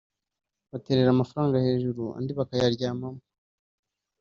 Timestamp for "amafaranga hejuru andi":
1.11-2.31